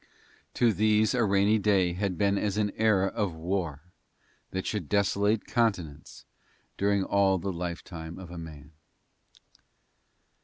To 0.55 0.73
these 0.73 1.13
a 1.13 1.23
rainy 1.23 1.59
day 1.59 1.93
had 1.93 2.17
been 2.17 2.35
as 2.35 2.57
an 2.57 2.71
era 2.75 3.05
of 3.09 3.35
war 3.35 3.83
that 4.49 4.65
should 4.65 4.89
desolate 4.89 5.45
continents 5.45 6.25
during 6.75 7.03
all 7.03 7.37
the 7.37 7.53
lifetime 7.53 8.17
of 8.17 8.31
a 8.31 8.37
man. 8.39 8.71